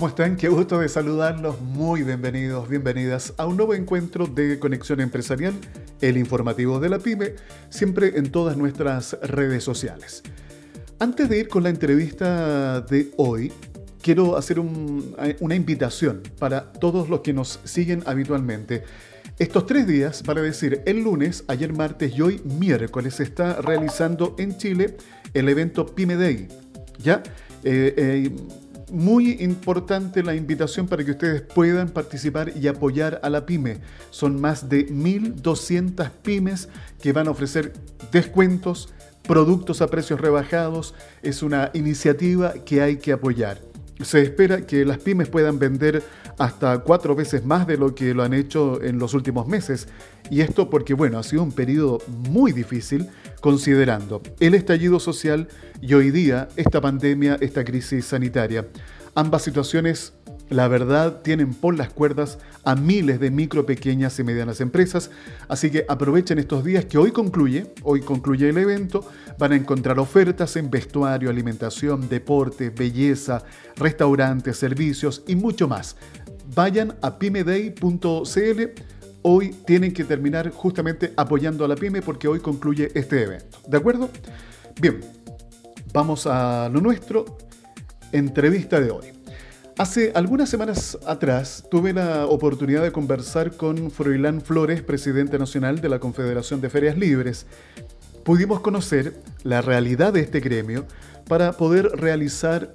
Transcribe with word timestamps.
¿Cómo 0.00 0.08
están? 0.08 0.38
Qué 0.38 0.48
gusto 0.48 0.78
de 0.78 0.88
saludarlos. 0.88 1.60
Muy 1.60 2.02
bienvenidos, 2.04 2.66
bienvenidas 2.70 3.34
a 3.36 3.44
un 3.44 3.58
nuevo 3.58 3.74
encuentro 3.74 4.26
de 4.26 4.58
Conexión 4.58 4.98
Empresarial, 4.98 5.52
el 6.00 6.16
informativo 6.16 6.80
de 6.80 6.88
la 6.88 6.98
PyME, 6.98 7.34
siempre 7.68 8.16
en 8.16 8.32
todas 8.32 8.56
nuestras 8.56 9.18
redes 9.20 9.62
sociales. 9.62 10.22
Antes 10.98 11.28
de 11.28 11.40
ir 11.40 11.48
con 11.48 11.64
la 11.64 11.68
entrevista 11.68 12.80
de 12.80 13.10
hoy, 13.18 13.52
quiero 14.00 14.38
hacer 14.38 14.58
una 14.58 15.54
invitación 15.54 16.22
para 16.38 16.72
todos 16.72 17.10
los 17.10 17.20
que 17.20 17.34
nos 17.34 17.60
siguen 17.64 18.02
habitualmente. 18.06 18.84
Estos 19.38 19.66
tres 19.66 19.86
días, 19.86 20.22
para 20.22 20.40
decir 20.40 20.80
el 20.86 21.02
lunes, 21.02 21.44
ayer 21.46 21.74
martes 21.74 22.16
y 22.16 22.22
hoy 22.22 22.40
miércoles, 22.46 23.16
se 23.16 23.24
está 23.24 23.60
realizando 23.60 24.34
en 24.38 24.56
Chile 24.56 24.96
el 25.34 25.46
evento 25.50 25.84
PyME 25.84 26.16
Day. 26.16 26.48
¿Ya? 27.02 27.22
Eh, 27.64 27.94
eh, 27.98 28.30
muy 28.90 29.32
importante 29.40 30.22
la 30.22 30.34
invitación 30.34 30.86
para 30.86 31.04
que 31.04 31.12
ustedes 31.12 31.42
puedan 31.42 31.88
participar 31.88 32.52
y 32.56 32.68
apoyar 32.68 33.20
a 33.22 33.30
la 33.30 33.46
pyme. 33.46 33.78
Son 34.10 34.40
más 34.40 34.68
de 34.68 34.88
1.200 34.88 36.10
pymes 36.22 36.68
que 37.00 37.12
van 37.12 37.28
a 37.28 37.30
ofrecer 37.30 37.72
descuentos, 38.12 38.92
productos 39.22 39.80
a 39.82 39.88
precios 39.88 40.20
rebajados. 40.20 40.94
Es 41.22 41.42
una 41.42 41.70
iniciativa 41.74 42.54
que 42.64 42.82
hay 42.82 42.96
que 42.96 43.12
apoyar. 43.12 43.69
Se 44.02 44.22
espera 44.22 44.66
que 44.66 44.84
las 44.84 44.98
pymes 44.98 45.28
puedan 45.28 45.58
vender 45.58 46.02
hasta 46.38 46.78
cuatro 46.78 47.14
veces 47.14 47.44
más 47.44 47.66
de 47.66 47.76
lo 47.76 47.94
que 47.94 48.14
lo 48.14 48.22
han 48.22 48.32
hecho 48.32 48.82
en 48.82 48.98
los 48.98 49.12
últimos 49.14 49.46
meses. 49.46 49.88
Y 50.30 50.40
esto 50.40 50.70
porque, 50.70 50.94
bueno, 50.94 51.18
ha 51.18 51.22
sido 51.22 51.42
un 51.42 51.52
periodo 51.52 51.98
muy 52.06 52.52
difícil 52.52 53.08
considerando 53.40 54.22
el 54.38 54.54
estallido 54.54 55.00
social 55.00 55.48
y 55.80 55.94
hoy 55.94 56.10
día 56.10 56.48
esta 56.56 56.80
pandemia, 56.80 57.36
esta 57.40 57.64
crisis 57.64 58.06
sanitaria. 58.06 58.66
Ambas 59.14 59.42
situaciones, 59.42 60.14
la 60.50 60.68
verdad, 60.68 61.22
tienen 61.22 61.54
por 61.54 61.76
las 61.76 61.90
cuerdas 61.90 62.38
a 62.64 62.74
miles 62.74 63.20
de 63.20 63.30
micro, 63.30 63.64
pequeñas 63.64 64.18
y 64.18 64.24
medianas 64.24 64.60
empresas, 64.60 65.10
así 65.48 65.70
que 65.70 65.84
aprovechen 65.88 66.38
estos 66.38 66.64
días 66.64 66.84
que 66.84 66.98
hoy 66.98 67.12
concluye, 67.12 67.72
hoy 67.82 68.00
concluye 68.00 68.48
el 68.48 68.58
evento, 68.58 69.08
van 69.38 69.52
a 69.52 69.56
encontrar 69.56 69.98
ofertas 69.98 70.56
en 70.56 70.68
vestuario, 70.70 71.30
alimentación, 71.30 72.08
deporte, 72.08 72.70
belleza, 72.70 73.44
restaurantes, 73.76 74.56
servicios 74.56 75.22
y 75.26 75.36
mucho 75.36 75.68
más. 75.68 75.96
Vayan 76.54 76.96
a 77.00 77.18
pymeday.cl 77.18 78.60
hoy 79.22 79.50
tienen 79.66 79.92
que 79.92 80.04
terminar 80.04 80.50
justamente 80.50 81.12
apoyando 81.16 81.64
a 81.64 81.68
la 81.68 81.76
pyme 81.76 82.02
porque 82.02 82.28
hoy 82.28 82.40
concluye 82.40 82.90
este 82.94 83.22
evento. 83.22 83.58
¿De 83.66 83.76
acuerdo? 83.76 84.10
Bien, 84.80 85.00
vamos 85.92 86.26
a 86.26 86.68
lo 86.68 86.80
nuestro. 86.80 87.38
Entrevista 88.12 88.80
de 88.80 88.90
hoy. 88.90 89.19
Hace 89.80 90.12
algunas 90.14 90.50
semanas 90.50 90.98
atrás 91.06 91.64
tuve 91.70 91.94
la 91.94 92.26
oportunidad 92.26 92.82
de 92.82 92.92
conversar 92.92 93.56
con 93.56 93.90
Froilán 93.90 94.42
Flores, 94.42 94.82
presidente 94.82 95.38
nacional 95.38 95.80
de 95.80 95.88
la 95.88 95.98
Confederación 95.98 96.60
de 96.60 96.68
Ferias 96.68 96.98
Libres. 96.98 97.46
Pudimos 98.22 98.60
conocer 98.60 99.14
la 99.42 99.62
realidad 99.62 100.12
de 100.12 100.20
este 100.20 100.40
gremio 100.40 100.84
para 101.26 101.52
poder 101.52 101.86
realizar 101.92 102.74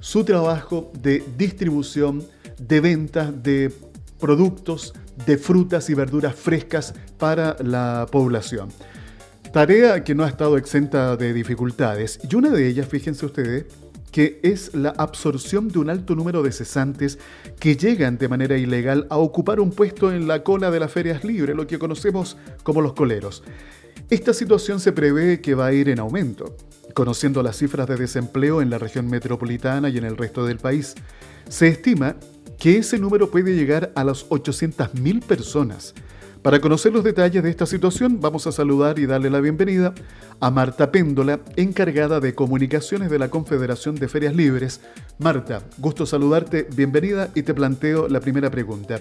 su 0.00 0.24
trabajo 0.24 0.90
de 0.94 1.22
distribución, 1.36 2.24
de 2.58 2.80
venta 2.80 3.30
de 3.30 3.70
productos, 4.18 4.94
de 5.26 5.36
frutas 5.36 5.90
y 5.90 5.94
verduras 5.94 6.34
frescas 6.34 6.94
para 7.18 7.58
la 7.62 8.06
población. 8.10 8.70
Tarea 9.52 10.02
que 10.02 10.14
no 10.14 10.24
ha 10.24 10.28
estado 10.28 10.56
exenta 10.56 11.14
de 11.18 11.34
dificultades 11.34 12.18
y 12.26 12.34
una 12.34 12.48
de 12.48 12.66
ellas, 12.68 12.88
fíjense 12.88 13.26
ustedes, 13.26 13.66
que 14.10 14.40
es 14.42 14.74
la 14.74 14.90
absorción 14.90 15.68
de 15.68 15.78
un 15.78 15.90
alto 15.90 16.14
número 16.14 16.42
de 16.42 16.52
cesantes 16.52 17.18
que 17.58 17.76
llegan 17.76 18.18
de 18.18 18.28
manera 18.28 18.56
ilegal 18.56 19.06
a 19.10 19.18
ocupar 19.18 19.60
un 19.60 19.70
puesto 19.70 20.12
en 20.12 20.28
la 20.28 20.42
cola 20.42 20.70
de 20.70 20.80
las 20.80 20.92
ferias 20.92 21.24
libres, 21.24 21.56
lo 21.56 21.66
que 21.66 21.78
conocemos 21.78 22.36
como 22.62 22.80
los 22.80 22.94
coleros. 22.94 23.42
Esta 24.10 24.32
situación 24.32 24.80
se 24.80 24.92
prevé 24.92 25.40
que 25.40 25.54
va 25.54 25.66
a 25.66 25.72
ir 25.72 25.88
en 25.88 25.98
aumento, 25.98 26.56
conociendo 26.94 27.42
las 27.42 27.58
cifras 27.58 27.86
de 27.86 27.96
desempleo 27.96 28.62
en 28.62 28.70
la 28.70 28.78
región 28.78 29.08
metropolitana 29.08 29.90
y 29.90 29.98
en 29.98 30.04
el 30.04 30.16
resto 30.16 30.46
del 30.46 30.58
país. 30.58 30.94
Se 31.48 31.68
estima 31.68 32.16
que 32.58 32.78
ese 32.78 32.98
número 32.98 33.30
puede 33.30 33.54
llegar 33.54 33.92
a 33.94 34.04
las 34.04 34.28
800.000 34.28 35.22
personas. 35.22 35.94
Para 36.42 36.60
conocer 36.60 36.92
los 36.92 37.02
detalles 37.02 37.42
de 37.42 37.50
esta 37.50 37.66
situación, 37.66 38.20
vamos 38.20 38.46
a 38.46 38.52
saludar 38.52 38.98
y 39.00 39.06
darle 39.06 39.28
la 39.28 39.40
bienvenida 39.40 39.92
a 40.38 40.50
Marta 40.50 40.92
Péndola, 40.92 41.40
encargada 41.56 42.20
de 42.20 42.34
comunicaciones 42.34 43.10
de 43.10 43.18
la 43.18 43.28
Confederación 43.28 43.96
de 43.96 44.08
Ferias 44.08 44.36
Libres. 44.36 44.80
Marta, 45.18 45.62
gusto 45.78 46.06
saludarte, 46.06 46.68
bienvenida 46.74 47.30
y 47.34 47.42
te 47.42 47.54
planteo 47.54 48.06
la 48.08 48.20
primera 48.20 48.50
pregunta. 48.50 49.00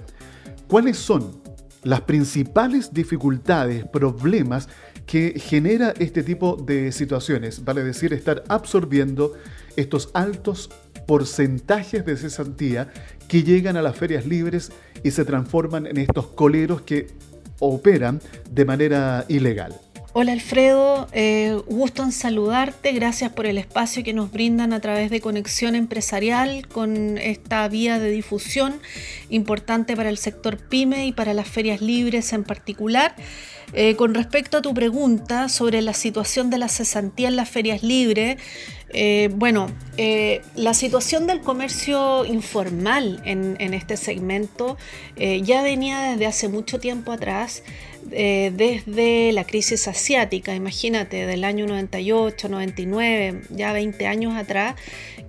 ¿Cuáles 0.67 0.97
son 0.97 1.39
las 1.83 2.01
principales 2.01 2.91
dificultades, 2.91 3.85
problemas 3.87 4.67
que 5.05 5.39
genera 5.39 5.93
este 5.99 6.23
tipo 6.23 6.55
de 6.55 6.91
situaciones? 6.91 7.63
Vale 7.63 7.83
decir, 7.83 8.13
estar 8.13 8.43
absorbiendo 8.47 9.33
estos 9.77 10.09
altos 10.13 10.69
porcentajes 11.07 12.05
de 12.05 12.17
cesantía 12.17 12.91
que 13.29 13.43
llegan 13.43 13.77
a 13.77 13.81
las 13.81 13.95
ferias 13.95 14.25
libres 14.25 14.71
y 15.03 15.11
se 15.11 15.23
transforman 15.23 15.87
en 15.87 15.97
estos 15.97 16.27
coleros 16.27 16.81
que 16.81 17.07
operan 17.59 18.19
de 18.51 18.65
manera 18.65 19.25
ilegal. 19.29 19.73
Hola 20.19 20.31
Alfredo, 20.31 21.07
eh, 21.11 21.61
gusto 21.67 22.01
en 22.01 22.11
saludarte, 22.11 22.91
gracias 22.91 23.31
por 23.31 23.45
el 23.45 23.59
espacio 23.59 24.03
que 24.03 24.13
nos 24.13 24.31
brindan 24.31 24.73
a 24.73 24.79
través 24.79 25.11
de 25.11 25.21
Conexión 25.21 25.75
Empresarial 25.75 26.67
con 26.67 27.19
esta 27.19 27.67
vía 27.67 27.99
de 27.99 28.09
difusión 28.09 28.79
importante 29.29 29.95
para 29.95 30.09
el 30.09 30.17
sector 30.17 30.57
pyme 30.57 31.05
y 31.05 31.11
para 31.11 31.35
las 31.35 31.47
ferias 31.47 31.81
libres 31.81 32.33
en 32.33 32.43
particular. 32.43 33.15
Eh, 33.73 33.95
con 33.95 34.15
respecto 34.15 34.57
a 34.57 34.61
tu 34.61 34.73
pregunta 34.73 35.49
sobre 35.49 35.81
la 35.81 35.93
situación 35.93 36.49
de 36.49 36.57
la 36.57 36.69
cesantía 36.69 37.27
en 37.27 37.35
las 37.35 37.49
ferias 37.49 37.83
libres, 37.83 38.37
eh, 38.89 39.29
bueno, 39.33 39.67
eh, 39.97 40.41
la 40.55 40.73
situación 40.73 41.27
del 41.27 41.41
comercio 41.41 42.25
informal 42.25 43.21
en, 43.25 43.73
este 43.73 43.97
segmento 43.97 44.77
ya 45.17 45.61
venía 45.61 46.11
desde 46.11 46.25
hace 46.25 46.47
mucho 46.47 46.79
tiempo 46.79 47.11
atrás, 47.11 47.63
desde 48.09 49.31
la 49.33 49.45
crisis 49.45 49.87
asiática, 49.87 50.55
imagínate, 50.55 51.25
del 51.25 51.43
año 51.43 51.65
98, 51.67 52.49
99, 52.49 53.41
ya 53.49 53.73
20 53.73 54.07
años 54.07 54.35
atrás, 54.35 54.75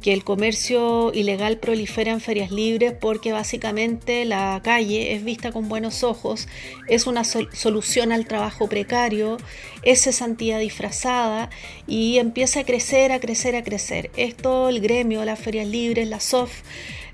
que 0.00 0.12
el 0.12 0.24
comercio 0.24 1.12
ilegal 1.12 1.58
prolifera 1.58 2.12
en 2.12 2.20
ferias 2.20 2.50
libres 2.50 2.92
porque 2.92 3.32
básicamente 3.32 4.24
la 4.24 4.60
calle 4.62 5.14
es 5.14 5.24
vista 5.24 5.52
con 5.52 5.68
buenos 5.68 6.04
ojos, 6.04 6.48
es 6.88 7.06
una 7.06 7.24
solución 7.24 8.12
al 8.12 8.26
trabajo 8.26 8.68
precario, 8.68 9.38
es 9.82 10.02
cesantía 10.02 10.58
disfrazada 10.58 11.50
y 11.86 12.18
empieza 12.18 12.60
a 12.60 12.64
crecer, 12.64 13.12
a 13.12 13.20
crecer, 13.20 13.56
a 13.56 13.64
crecer. 13.64 14.10
Esto 14.16 14.68
el 14.68 14.80
gremio, 14.80 15.24
las 15.24 15.38
ferias 15.38 15.66
libres, 15.66 16.08
la 16.08 16.20
SOF, 16.20 16.62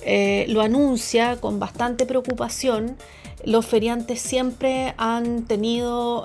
eh, 0.05 0.47
lo 0.49 0.61
anuncia 0.61 1.41
con 1.41 1.59
bastante 1.59 2.07
preocupación. 2.07 2.97
Los 3.45 3.67
feriantes 3.67 4.21
siempre 4.21 4.95
han 4.97 5.45
tenido 5.45 6.25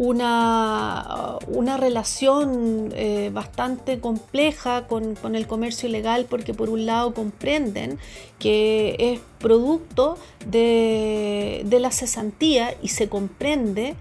una, 0.00 1.36
una 1.46 1.76
relación 1.76 2.90
eh, 2.96 3.30
bastante 3.34 4.00
compleja 4.00 4.86
con, 4.86 5.14
el 5.34 5.46
comercio 5.46 5.90
ilegal 5.90 6.24
porque 6.24 6.54
por 6.54 6.70
un 6.70 6.86
lado 6.86 7.12
comprenden 7.12 7.98
que 8.38 8.96
es 8.98 9.20
producto 9.38 10.16
de, 10.46 11.60
de 11.66 11.80
la 11.80 11.90
cesantía 11.90 12.74
y 12.82 12.88
se 12.88 13.10
comprende 13.10 13.94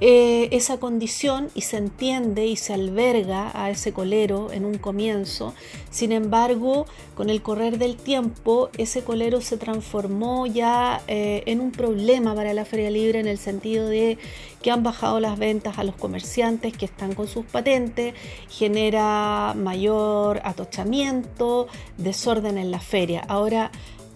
eh, 0.00 0.48
esa 0.50 0.78
condición 0.78 1.50
y 1.54 1.60
se 1.60 1.76
entiende 1.76 2.46
y 2.46 2.56
se 2.56 2.74
alberga 2.74 3.52
a 3.54 3.70
ese 3.70 3.92
colero 3.92 4.50
en 4.50 4.64
un 4.64 4.78
comienzo. 4.78 5.54
Sin 5.90 6.10
embargo, 6.10 6.86
con 7.14 7.30
el 7.30 7.42
correr 7.42 7.78
del 7.78 7.96
tiempo, 7.96 8.70
ese 8.76 9.04
colero 9.04 9.40
se 9.40 9.56
transformó 9.56 10.46
ya 10.46 11.00
eh, 11.06 11.44
en 11.46 11.60
un 11.60 11.70
problema 11.70 12.34
para 12.34 12.54
la 12.54 12.64
Feria 12.64 12.90
Libre 12.90 13.20
en 13.20 13.28
el 13.28 13.38
sentido 13.38 13.88
de 13.88 14.18
que 14.62 14.72
han 14.72 14.82
bajado 14.82 15.20
las 15.20 15.38
ventas 15.38 15.78
a 15.78 15.84
los 15.84 15.94
comerciantes 15.94 16.76
que 16.76 16.86
están 16.86 17.14
con 17.14 17.28
sus 17.28 17.44
patentes, 17.44 18.14
genera 18.48 19.54
mayor 19.56 20.40
atochamiento, 20.42 21.68
desorden 21.98 22.58
en 22.58 22.70
la 22.70 22.80
feria. 22.80 23.20
Ahora, 23.28 23.70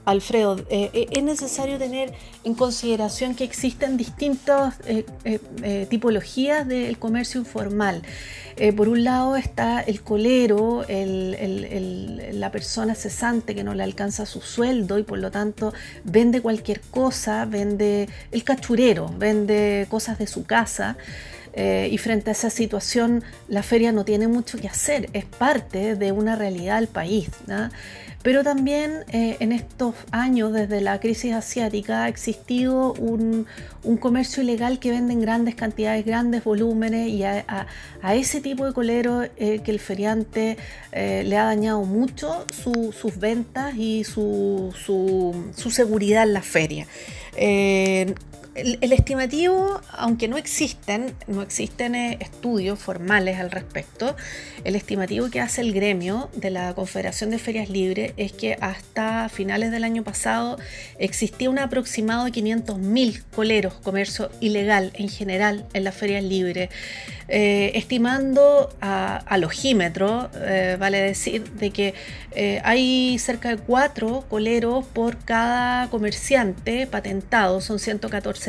Alfredo, 0.08 0.56
eh, 0.70 0.88
eh, 0.94 1.06
es 1.10 1.22
necesario 1.22 1.76
tener 1.76 2.14
en 2.42 2.54
consideración 2.54 3.34
que 3.34 3.44
existen 3.44 3.98
distintas 3.98 4.76
eh, 4.86 5.86
tipologías 5.90 6.66
del 6.66 6.98
comercio 6.98 7.40
informal. 7.40 8.02
por 8.74 8.88
un 8.88 9.04
lado 9.04 9.36
está 9.36 9.80
el 9.80 10.00
colero, 10.00 10.84
la 10.88 12.50
persona 12.50 12.94
cesante 12.94 13.54
que 13.54 13.62
no 13.62 13.74
le 13.74 13.82
alcanza 13.82 14.24
su 14.24 14.40
sueldo 14.40 14.98
y 14.98 15.02
por 15.02 15.18
lo 15.18 15.30
tanto 15.30 15.74
vende 16.04 16.40
cualquier 16.40 16.80
cosa, 16.80 17.44
vende 17.44 18.08
el 18.32 18.44
cachurero, 18.44 19.12
vende 19.18 19.86
cosas 19.90 20.18
de 20.18 20.26
su 20.26 20.44
casa. 20.44 20.96
Eh, 21.60 21.88
y 21.90 21.98
frente 21.98 22.30
a 22.30 22.34
esa 22.34 22.50
situación, 22.50 23.24
la 23.48 23.64
feria 23.64 23.90
no 23.90 24.04
tiene 24.04 24.28
mucho 24.28 24.58
que 24.58 24.68
hacer, 24.68 25.10
es 25.12 25.24
parte 25.24 25.96
de 25.96 26.12
una 26.12 26.36
realidad 26.36 26.76
del 26.76 26.86
país. 26.86 27.28
Pero 28.22 28.44
también 28.44 29.00
eh, 29.10 29.38
en 29.40 29.50
estos 29.50 29.96
años, 30.12 30.52
desde 30.52 30.80
la 30.80 31.00
crisis 31.00 31.32
asiática, 31.32 32.04
ha 32.04 32.08
existido 32.08 32.92
un, 32.92 33.44
comercio 33.98 34.44
ilegal 34.44 34.78
que 34.78 34.92
vende 34.92 35.14
en 35.14 35.20
grandes 35.20 35.56
cantidades, 35.56 36.06
grandes 36.06 36.44
volúmenes, 36.44 37.08
y 37.08 37.24
a, 37.24 37.66
ese 38.14 38.40
tipo 38.40 38.64
de 38.64 38.72
colero 38.72 39.24
eh, 39.24 39.60
que 39.64 39.72
el 39.72 39.80
feriante 39.80 40.58
le 40.92 41.36
ha 41.36 41.44
dañado 41.44 41.82
mucho 41.82 42.46
sus 42.52 43.18
ventas 43.18 43.74
y 43.76 44.04
su, 44.04 44.72
su, 44.76 45.70
seguridad 45.72 46.22
en 46.22 46.34
la 46.34 46.42
feria 46.42 46.86
el, 48.58 48.92
estimativo, 48.92 49.80
aunque 49.92 50.28
no 50.28 50.36
existen, 50.36 51.14
no 51.26 51.42
existen 51.42 51.94
eh, 51.94 52.18
estudios 52.20 52.78
formales 52.78 53.38
al 53.38 53.50
respecto, 53.50 54.16
el 54.64 54.76
estimativo 54.76 55.30
que 55.30 55.40
hace 55.40 55.60
el 55.60 55.72
gremio 55.72 56.30
de 56.34 56.50
la 56.50 56.74
Confederación 56.74 57.30
de 57.30 57.38
Ferias 57.38 57.70
Libres 57.70 58.12
es 58.16 58.32
que 58.32 58.56
hasta 58.60 59.28
finales 59.28 59.70
del 59.70 59.84
año 59.84 60.02
pasado 60.02 60.58
existía 60.98 61.50
un 61.50 61.58
aproximado 61.58 62.24
de 62.24 62.32
500.000 62.32 63.22
coleros, 63.34 63.74
comercio 63.74 64.30
ilegal 64.40 64.90
en 64.94 65.08
general 65.08 65.66
en 65.72 65.84
las 65.84 65.94
ferias 65.94 66.24
libres. 66.24 66.70
Eh, 67.30 67.72
estimando 67.74 68.70
a, 68.80 69.18
al 69.18 69.44
ojímetro, 69.44 70.30
eh, 70.34 70.76
vale 70.80 71.02
decir, 71.02 71.44
de 71.52 71.70
que 71.70 71.94
hay 72.62 73.18
cerca 73.18 73.48
de 73.48 73.56
cuatro 73.56 74.24
coleros 74.30 74.84
por 74.86 75.18
cada 75.18 75.88
comerciante 75.90 76.86
patentado, 76.86 77.60
son 77.60 77.78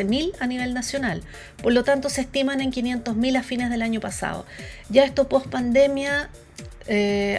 114.000 0.05 0.33
a 0.39 0.47
nivel 0.47 0.73
nacional. 0.73 1.23
Por 1.61 1.73
lo 1.73 1.83
tanto, 1.83 2.09
se 2.09 2.21
estiman 2.21 2.61
en 2.61 2.71
500.000 2.71 3.37
a 3.37 3.43
fines 3.43 3.69
del 3.69 3.81
año 3.81 3.99
pasado. 3.99 4.45
Ya 4.89 5.03
esto 5.03 5.27
post 5.27 5.47
pandemia 5.47 6.29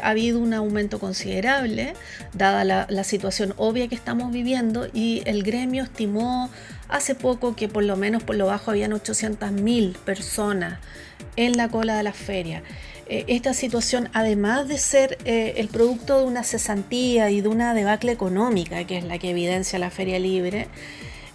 ha 0.03 0.09
habido 0.09 0.39
un 0.39 0.55
aumento 0.55 1.01
considerable, 1.01 1.95
dada 2.35 2.63
la, 2.65 2.87
la, 2.89 3.03
situación 3.03 3.53
obvia 3.57 3.89
que 3.89 3.97
estamos 3.97 4.31
viviendo, 4.31 4.87
y 4.93 5.23
el 5.27 5.43
gremio 5.43 5.83
estimó 5.83 6.51
hace 6.89 7.17
poco 7.17 7.57
que 7.57 7.69
por 7.69 7.83
lo 7.83 7.97
menos 7.97 8.23
por 8.23 8.37
lo 8.37 8.47
bajo 8.47 8.71
habían 8.71 8.93
800.000 8.93 9.97
personas 9.97 10.79
en 11.37 11.57
la 11.57 11.69
cola 11.69 11.97
de 11.97 12.03
la 12.03 12.13
feria. 12.13 12.63
Eh, 13.07 13.25
esta 13.27 13.55
situación, 13.55 14.09
además 14.13 14.69
de 14.69 14.79
ser 14.79 15.19
eh, 15.25 15.55
el 15.57 15.67
producto 15.67 16.19
de 16.19 16.25
una 16.25 16.45
cesantía 16.45 17.31
y 17.31 17.41
de 17.41 17.49
una 17.49 17.75
debacle 17.75 18.13
económica, 18.13 18.87
que 18.87 18.99
es 18.99 19.05
la 19.05 19.19
que 19.19 19.31
evidencia 19.31 19.79
la 19.79 19.91
feria 19.91 20.19
libre, 20.19 20.69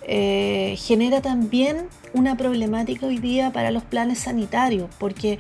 eh, 0.07 0.75
genera 0.77 1.21
también 1.21 1.87
una 2.13 2.37
problemática 2.37 3.07
hoy 3.07 3.17
día 3.17 3.51
para 3.51 3.71
los 3.71 3.83
planes 3.83 4.19
sanitarios, 4.19 4.89
porque 4.99 5.39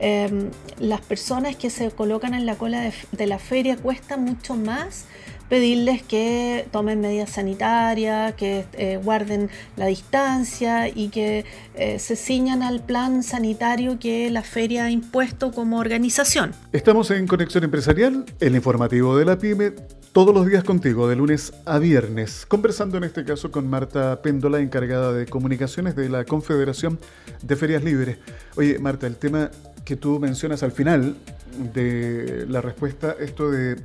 em, 0.00 0.50
las 0.78 1.02
personas 1.02 1.54
que 1.56 1.68
se 1.68 1.90
colocan 1.90 2.32
en 2.32 2.46
la 2.46 2.56
cola 2.56 2.90
de 3.12 3.26
la 3.26 3.38
feria 3.38 3.76
cuesta 3.76 4.16
mucho 4.16 4.54
más 4.54 5.04
pedirles 5.48 6.02
que 6.02 6.66
tomen 6.70 7.00
medidas 7.00 7.30
sanitarias, 7.30 8.34
que 8.34 8.64
eh, 8.72 8.98
guarden 9.02 9.50
la 9.76 9.86
distancia 9.86 10.88
y 10.88 11.08
que 11.08 11.44
eh, 11.74 11.98
se 11.98 12.16
ciñan 12.16 12.62
al 12.62 12.80
plan 12.80 13.22
sanitario 13.22 13.98
que 13.98 14.30
la 14.30 14.42
feria 14.42 14.86
ha 14.86 14.90
impuesto 14.90 15.52
como 15.52 15.78
organización. 15.78 16.52
Estamos 16.72 17.10
en 17.10 17.26
Conexión 17.26 17.64
Empresarial, 17.64 18.24
el 18.40 18.56
informativo 18.56 19.16
de 19.16 19.24
la 19.24 19.38
PyME, 19.38 19.72
todos 20.12 20.34
los 20.34 20.46
días 20.46 20.64
contigo, 20.64 21.08
de 21.08 21.16
lunes 21.16 21.52
a 21.66 21.78
viernes, 21.78 22.46
conversando 22.46 22.96
en 22.96 23.04
este 23.04 23.24
caso 23.24 23.50
con 23.50 23.68
Marta 23.68 24.22
Péndola, 24.22 24.60
encargada 24.60 25.12
de 25.12 25.26
comunicaciones 25.26 25.94
de 25.94 26.08
la 26.08 26.24
Confederación 26.24 26.98
de 27.42 27.54
Ferias 27.54 27.84
Libres. 27.84 28.16
Oye, 28.56 28.78
Marta, 28.78 29.06
el 29.06 29.16
tema 29.16 29.50
que 29.84 29.94
tú 29.94 30.18
mencionas 30.18 30.62
al 30.62 30.72
final 30.72 31.16
de 31.74 32.46
la 32.48 32.62
respuesta, 32.62 33.14
esto 33.20 33.50
de 33.50 33.76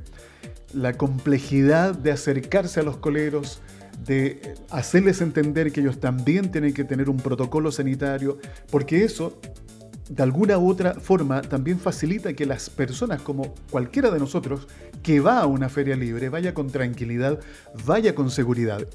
la 0.74 0.94
complejidad 0.94 1.94
de 1.94 2.12
acercarse 2.12 2.80
a 2.80 2.82
los 2.82 2.96
coleros, 2.96 3.60
de 4.06 4.54
hacerles 4.70 5.20
entender 5.20 5.72
que 5.72 5.80
ellos 5.80 6.00
también 6.00 6.50
tienen 6.50 6.74
que 6.74 6.84
tener 6.84 7.08
un 7.08 7.18
protocolo 7.18 7.70
sanitario, 7.70 8.38
porque 8.70 9.04
eso, 9.04 9.38
de 10.08 10.22
alguna 10.22 10.58
u 10.58 10.70
otra 10.70 10.94
forma, 10.94 11.42
también 11.42 11.78
facilita 11.78 12.32
que 12.34 12.46
las 12.46 12.70
personas, 12.70 13.22
como 13.22 13.54
cualquiera 13.70 14.10
de 14.10 14.18
nosotros, 14.18 14.66
que 15.02 15.20
va 15.20 15.40
a 15.40 15.46
una 15.46 15.68
feria 15.68 15.96
libre, 15.96 16.28
vaya 16.28 16.54
con 16.54 16.70
tranquilidad, 16.70 17.40
vaya 17.86 18.14
con 18.14 18.30
seguridad. 18.30 18.86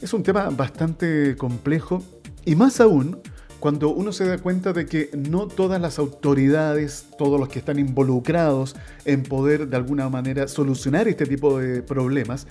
Es 0.00 0.12
un 0.12 0.22
tema 0.22 0.48
bastante 0.50 1.36
complejo 1.36 2.02
y 2.44 2.54
más 2.54 2.80
aún 2.80 3.20
cuando 3.60 3.90
uno 3.90 4.12
se 4.12 4.26
da 4.26 4.38
cuenta 4.38 4.72
de 4.72 4.86
que 4.86 5.10
no 5.16 5.48
todas 5.48 5.80
las 5.80 5.98
autoridades, 5.98 7.06
todos 7.18 7.40
los 7.40 7.48
que 7.48 7.58
están 7.58 7.78
involucrados 7.78 8.76
en 9.04 9.22
poder 9.22 9.68
de 9.68 9.76
alguna 9.76 10.08
manera 10.08 10.48
solucionar 10.48 11.08
este 11.08 11.26
tipo 11.26 11.58
de 11.58 11.82
problemas, 11.82 12.46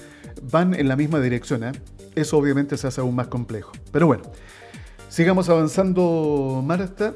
van 0.52 0.74
en 0.74 0.88
la 0.88 0.96
misma 0.96 1.20
dirección, 1.20 1.64
¿eh? 1.64 1.72
eso 2.16 2.38
obviamente 2.38 2.78
se 2.78 2.88
hace 2.88 3.02
aún 3.02 3.16
más 3.16 3.28
complejo. 3.28 3.72
Pero 3.92 4.08
bueno, 4.08 4.24
sigamos 5.10 5.50
avanzando, 5.50 6.62
Marta. 6.66 7.14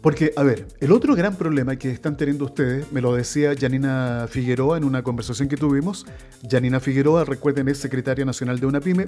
Porque, 0.00 0.32
a 0.34 0.42
ver, 0.42 0.66
el 0.80 0.92
otro 0.92 1.14
gran 1.14 1.36
problema 1.36 1.76
que 1.76 1.90
están 1.90 2.16
teniendo 2.16 2.46
ustedes, 2.46 2.90
me 2.90 3.02
lo 3.02 3.14
decía 3.14 3.54
Janina 3.58 4.26
Figueroa 4.30 4.78
en 4.78 4.84
una 4.84 5.02
conversación 5.02 5.48
que 5.48 5.58
tuvimos. 5.58 6.06
Janina 6.48 6.80
Figueroa, 6.80 7.24
recuerden, 7.26 7.68
es 7.68 7.78
secretaria 7.78 8.24
nacional 8.24 8.58
de 8.58 8.66
una 8.66 8.80
pyme. 8.80 9.06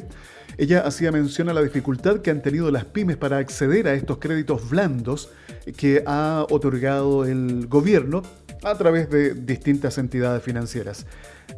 Ella 0.58 0.86
hacía 0.86 1.10
mención 1.10 1.48
a 1.48 1.54
la 1.54 1.62
dificultad 1.62 2.18
que 2.20 2.30
han 2.30 2.42
tenido 2.42 2.70
las 2.70 2.84
pymes 2.84 3.16
para 3.16 3.38
acceder 3.38 3.88
a 3.88 3.94
estos 3.94 4.18
créditos 4.18 4.68
blandos 4.68 5.30
que 5.78 6.02
ha 6.06 6.44
otorgado 6.50 7.24
el 7.24 7.68
gobierno 7.68 8.22
a 8.62 8.76
través 8.76 9.08
de 9.08 9.32
distintas 9.32 9.96
entidades 9.96 10.42
financieras. 10.42 11.06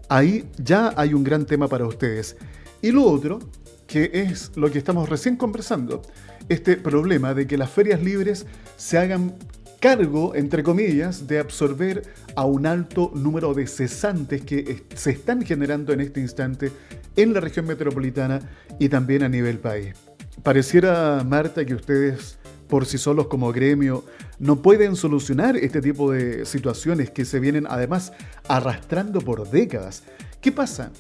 Ahí 0.09 0.49
ya 0.59 0.95
hay 0.97 1.13
un 1.13 1.25
gran 1.25 1.45
tema 1.45 1.67
para 1.67 1.87
ustedes. 1.87 2.37
Y 2.83 2.93
lo 2.93 3.03
otro, 3.03 3.41
que 3.89 4.11
es 4.13 4.53
lo 4.55 4.71
que 4.71 4.79
estamos 4.79 5.09
recién 5.09 5.37
conversando, 5.37 6.03
este 6.49 6.77
problema 6.77 7.35
de 7.35 7.47
que 7.47 7.59
las 7.59 7.71
ferias 7.71 8.03
libres 8.03 8.47
se 8.77 8.99
hagan 8.99 9.35
cargo, 9.81 10.35
entre 10.35 10.63
comillas, 10.63 11.27
de 11.27 11.39
absorber 11.39 12.03
a 12.37 12.45
un 12.45 12.67
alto 12.67 13.13
número 13.15 13.53
de 13.53 13.67
cesantes 13.67 14.43
que 14.43 14.85
se 14.95 15.11
están 15.11 15.43
generando 15.43 15.93
en 15.93 16.01
este 16.01 16.21
instante 16.21 16.73
en 17.17 17.35
la 17.35 17.41
región 17.41 17.67
metropolitana 17.67 18.41
y 18.79 18.89
también 18.89 19.23
a 19.23 19.29
nivel 19.29 19.59
país. 19.59 19.95
Pareciera, 20.43 21.23
Marta, 21.25 21.65
que 21.65 21.75
ustedes 21.75 22.39
por 22.67 22.87
sí 22.87 22.99
solos 22.99 23.27
como 23.27 23.53
gremio 23.53 24.05
no 24.39 24.63
pueden 24.63 24.97
solucionar 24.97 25.57
este 25.57 25.81
tipo 25.81 26.11
de 26.11 26.45
situaciones 26.47 27.11
que 27.11 27.25
se 27.25 27.39
vienen 27.39 27.67
además 27.69 28.13
arrastrando 28.49 29.21
por 29.21 29.49
décadas. 29.51 30.03
¿Qué 30.41 30.51
pasa? 30.51 30.91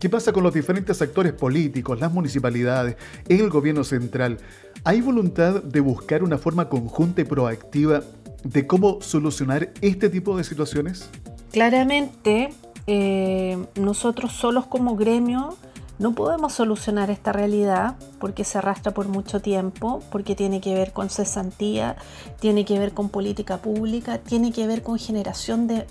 ¿Qué 0.00 0.08
pasa 0.08 0.32
con 0.32 0.42
los 0.42 0.54
diferentes 0.54 1.02
actores 1.02 1.34
políticos, 1.34 2.00
las 2.00 2.10
municipalidades, 2.10 2.96
el 3.28 3.50
gobierno 3.50 3.84
central? 3.84 4.38
¿Hay 4.82 5.02
voluntad 5.02 5.62
de 5.62 5.80
buscar 5.80 6.22
una 6.22 6.38
forma 6.38 6.70
conjunta 6.70 7.20
y 7.20 7.24
proactiva 7.24 8.00
de 8.42 8.66
cómo 8.66 9.02
solucionar 9.02 9.74
este 9.82 10.08
tipo 10.08 10.38
de 10.38 10.44
situaciones? 10.44 11.10
Claramente, 11.52 12.48
eh, 12.86 13.62
nosotros 13.74 14.32
solos 14.32 14.66
como 14.68 14.96
gremio 14.96 15.58
no 16.00 16.16
podemos 16.16 16.54
solucionar 16.54 17.10
esta 17.10 17.32
realidad 17.32 17.94
porque 18.18 18.42
se 18.42 18.58
arrastra 18.58 18.92
por 18.92 19.06
mucho 19.06 19.40
tiempo, 19.40 20.02
porque 20.10 20.34
tiene 20.34 20.60
que 20.60 20.74
ver 20.74 20.92
con 20.92 21.10
cesantía, 21.10 21.94
tiene 22.40 22.64
que 22.64 22.80
ver 22.80 22.92
con 22.92 23.08
política 23.08 23.58
pública, 23.58 24.18
tiene 24.18 24.50
que 24.50 24.66
ver 24.66 24.82
con 24.82 24.98
generación 24.98 25.68
de 25.68 25.86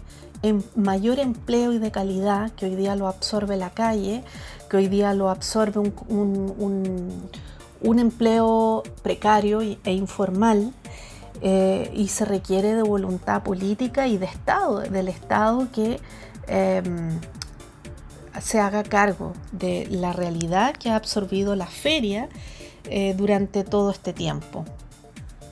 mayor 0.75 1.19
empleo 1.19 1.71
y 1.71 1.79
de 1.79 1.91
calidad 1.91 2.51
que 2.51 2.65
hoy 2.65 2.75
día 2.75 2.97
lo 2.97 3.07
absorbe 3.07 3.55
la 3.55 3.69
calle, 3.69 4.23
que 4.69 4.75
hoy 4.75 4.87
día 4.89 5.13
lo 5.13 5.29
absorbe 5.29 5.79
un 5.79 7.29
un 7.81 7.99
empleo 7.99 8.83
precario 9.01 9.61
e 9.61 9.93
informal 9.93 10.73
eh, 11.41 11.91
y 11.95 12.09
se 12.09 12.25
requiere 12.25 12.75
de 12.75 12.83
voluntad 12.83 13.43
política 13.43 14.07
y 14.07 14.17
de 14.17 14.25
Estado, 14.25 14.79
del 14.79 15.07
Estado 15.07 15.67
que 15.71 15.99
em, 16.47 17.19
se 18.41 18.59
haga 18.59 18.83
cargo 18.83 19.33
de 19.51 19.87
la 19.89 20.13
realidad 20.13 20.75
que 20.75 20.89
ha 20.89 20.95
absorbido 20.95 21.55
la 21.55 21.67
feria 21.67 22.29
eh, 22.89 23.13
durante 23.17 23.63
todo 23.63 23.91
este 23.91 24.13
tiempo. 24.13 24.65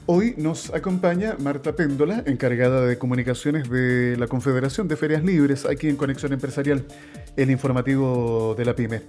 Hoy 0.06 0.36
nos 0.38 0.74
acompaña 0.74 1.36
Marta 1.38 1.76
Péndola, 1.76 2.24
encargada 2.26 2.86
de 2.86 2.98
comunicaciones 2.98 3.70
de 3.70 4.16
la 4.18 4.28
Confederación 4.28 4.88
de 4.88 4.96
Ferias 4.96 5.22
Libres, 5.22 5.66
aquí 5.66 5.90
en 5.90 5.98
Conexión 5.98 6.32
Empresarial, 6.32 6.86
el 7.36 7.52
informativo 7.52 8.56
de 8.58 8.64
la 8.64 8.74
PyME. 8.74 9.02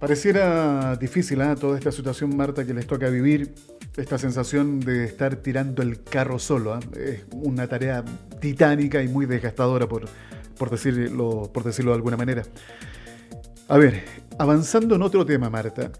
Pareciera 0.00 0.96
difícil 0.96 1.40
¿eh? 1.42 1.54
toda 1.60 1.78
esta 1.78 1.92
situación, 1.92 2.34
Marta, 2.36 2.64
que 2.64 2.74
les 2.74 2.86
toca 2.86 3.08
vivir, 3.08 3.54
esta 3.96 4.18
sensación 4.18 4.80
de 4.80 5.04
estar 5.04 5.36
tirando 5.36 5.82
el 5.82 6.02
carro 6.02 6.38
solo. 6.38 6.78
¿eh? 6.96 7.22
Es 7.22 7.24
una 7.30 7.68
tarea 7.68 8.04
titánica 8.40 9.02
y 9.02 9.08
muy 9.08 9.26
desgastadora, 9.26 9.86
por, 9.86 10.06
por, 10.58 10.70
decirlo, 10.70 11.50
por 11.52 11.64
decirlo 11.64 11.92
de 11.92 11.96
alguna 11.96 12.16
manera. 12.16 12.42
A 13.68 13.78
ver, 13.78 14.04
avanzando 14.38 14.94
en 14.94 15.02
otro 15.02 15.24
tema, 15.24 15.50
Marta. 15.50 15.90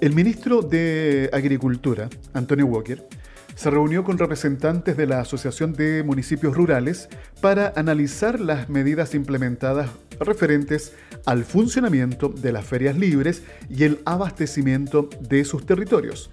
El 0.00 0.12
ministro 0.12 0.62
de 0.62 1.30
Agricultura, 1.32 2.08
Antonio 2.32 2.66
Walker, 2.66 3.06
se 3.54 3.70
reunió 3.70 4.02
con 4.04 4.18
representantes 4.18 4.96
de 4.96 5.06
la 5.06 5.20
Asociación 5.20 5.72
de 5.72 6.02
Municipios 6.02 6.56
Rurales 6.56 7.08
para 7.40 7.72
analizar 7.76 8.40
las 8.40 8.68
medidas 8.68 9.14
implementadas 9.14 9.90
referentes 10.20 10.92
al 11.24 11.44
funcionamiento 11.44 12.28
de 12.28 12.52
las 12.52 12.64
ferias 12.64 12.96
libres 12.96 13.42
y 13.68 13.84
el 13.84 14.00
abastecimiento 14.04 15.08
de 15.20 15.44
sus 15.44 15.64
territorios. 15.64 16.30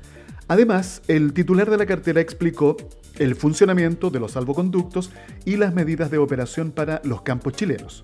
Además, 0.48 1.01
el 1.08 1.34
titular 1.34 1.70
de 1.70 1.77
la 1.77 1.86
cartera 1.86 2.22
explicó 2.22 2.75
el 3.21 3.35
funcionamiento 3.35 4.09
de 4.09 4.19
los 4.19 4.31
salvoconductos 4.31 5.11
y 5.45 5.57
las 5.57 5.75
medidas 5.75 6.09
de 6.09 6.17
operación 6.17 6.71
para 6.71 7.01
los 7.03 7.21
campos 7.21 7.53
chilenos. 7.53 8.03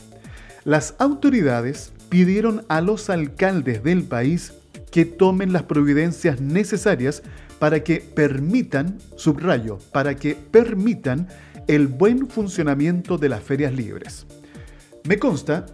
Las 0.64 0.94
autoridades 1.00 1.92
pidieron 2.10 2.64
a 2.70 2.82
los 2.82 3.10
alcaldes 3.10 3.84
del 3.84 4.04
país 4.04 4.54
que 4.92 5.06
tomen 5.06 5.54
las 5.54 5.64
providencias 5.64 6.40
necesarias 6.40 7.24
para 7.58 7.84
que 7.84 8.00
permitan, 8.00 9.00
subrayo, 9.16 9.80
para 9.92 10.16
que 10.16 10.36
permitan 10.36 11.28
el 11.68 11.88
buen 11.88 12.30
funcionamiento 12.30 13.18
de 13.18 13.30
las 13.30 13.42
ferias 13.42 13.74
libres. 13.74 14.28
Me 15.04 15.18
consta, 15.18 15.66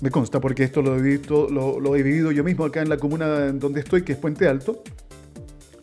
me 0.00 0.10
consta 0.10 0.40
porque 0.40 0.64
esto 0.64 0.82
lo 0.82 0.98
he, 0.98 1.02
visto, 1.02 1.48
lo, 1.48 1.94
he 1.94 2.02
vivido 2.02 2.32
yo 2.32 2.42
mismo 2.42 2.64
acá 2.64 2.82
en 2.82 2.88
la 2.88 2.96
comuna 2.96 3.52
donde 3.52 3.80
estoy, 3.80 4.02
que 4.02 4.12
es 4.12 4.18
Puente 4.18 4.48
Alto, 4.48 4.82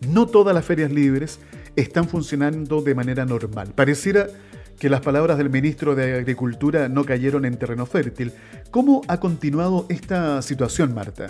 no 0.09 0.27
todas 0.27 0.53
las 0.53 0.65
ferias 0.65 0.91
libres 0.91 1.39
están 1.75 2.07
funcionando 2.07 2.81
de 2.81 2.95
manera 2.95 3.25
normal. 3.25 3.73
Pareciera 3.75 4.27
que 4.79 4.89
las 4.89 5.01
palabras 5.01 5.37
del 5.37 5.49
ministro 5.49 5.95
de 5.95 6.15
Agricultura 6.15 6.89
no 6.89 7.05
cayeron 7.05 7.45
en 7.45 7.57
terreno 7.57 7.85
fértil. 7.85 8.33
¿Cómo 8.71 9.01
ha 9.07 9.19
continuado 9.19 9.85
esta 9.89 10.41
situación, 10.41 10.93
Marta? 10.93 11.29